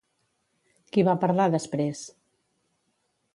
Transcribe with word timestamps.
Qui 0.95 1.03
va 1.09 1.15
parlar 1.25 1.47
després? 1.57 2.03